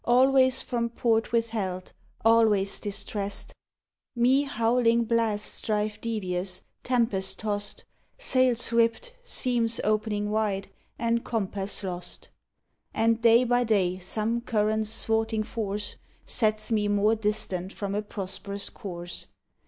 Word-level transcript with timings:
Always 0.03 0.63
from 0.63 0.89
port 0.89 1.31
withheld, 1.31 1.93
always 2.25 2.79
distressed,— 2.79 3.53
Me 4.15 4.41
howling 4.45 5.03
blasts 5.03 5.61
drive 5.61 6.01
devious, 6.01 6.63
tempest 6.83 7.37
tosse 7.37 7.75
1. 7.77 7.85
Sails 8.17 8.71
ripped, 8.71 9.15
seams 9.23 9.79
opening 9.83 10.31
wide, 10.31 10.69
and 10.97 11.23
compass 11.23 11.83
lost; 11.83 12.29
And 12.95 13.21
day 13.21 13.43
by 13.43 13.63
day 13.63 13.99
some 13.99 14.41
current's 14.41 15.05
thwarting 15.05 15.43
force 15.43 15.97
Sets 16.25 16.71
me 16.71 16.87
more 16.87 17.13
distant 17.13 17.71
from 17.71 17.93
a 17.93 18.01
prosperous 18.01 18.71
course. 18.71 19.27